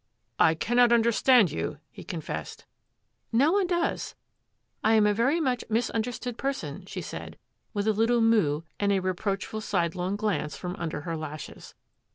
"I 0.49 0.55
cannot 0.55 0.91
understand 0.91 1.51
you," 1.51 1.77
he 1.91 2.03
confessed." 2.03 2.65
No 3.41 3.51
one 3.51 3.67
does. 3.67 4.15
I 4.83 4.95
am 4.95 5.05
a 5.05 5.13
very 5.13 5.39
much 5.39 5.63
misunder 5.69 6.11
stood 6.11 6.39
person," 6.39 6.87
she 6.87 7.01
said, 7.01 7.37
with 7.75 7.87
a 7.87 7.93
little 7.93 8.19
moibe 8.19 8.63
and 8.79 8.91
a 8.91 8.97
reproachful 8.99 9.61
sidelong 9.61 10.15
glance 10.15 10.57
from 10.57 10.75
under 10.77 11.01
her 11.01 11.15
lashes. 11.15 11.75